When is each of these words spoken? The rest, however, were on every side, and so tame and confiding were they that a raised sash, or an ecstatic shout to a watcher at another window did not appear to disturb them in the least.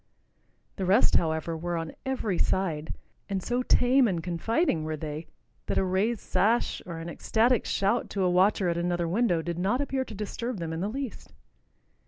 The 0.77 0.85
rest, 0.87 1.15
however, 1.17 1.55
were 1.55 1.77
on 1.77 1.93
every 2.07 2.39
side, 2.39 2.95
and 3.29 3.43
so 3.43 3.61
tame 3.61 4.07
and 4.07 4.23
confiding 4.23 4.83
were 4.83 4.97
they 4.97 5.27
that 5.67 5.77
a 5.77 5.83
raised 5.83 6.21
sash, 6.21 6.81
or 6.87 6.97
an 6.97 7.07
ecstatic 7.07 7.67
shout 7.67 8.09
to 8.09 8.23
a 8.23 8.29
watcher 8.31 8.67
at 8.67 8.77
another 8.77 9.07
window 9.07 9.43
did 9.43 9.59
not 9.59 9.79
appear 9.79 10.03
to 10.05 10.15
disturb 10.15 10.57
them 10.57 10.73
in 10.73 10.79
the 10.81 10.89
least. 10.89 11.31